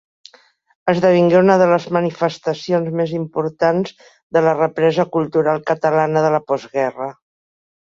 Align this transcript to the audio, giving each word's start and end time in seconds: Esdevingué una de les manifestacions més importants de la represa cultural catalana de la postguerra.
Esdevingué 0.93 1.35
una 1.41 1.57
de 1.61 1.67
les 1.71 1.85
manifestacions 1.97 2.89
més 3.03 3.13
importants 3.19 3.93
de 4.39 4.45
la 4.49 4.57
represa 4.61 5.07
cultural 5.19 5.63
catalana 5.71 6.27
de 6.27 6.35
la 6.39 6.43
postguerra. 6.51 7.13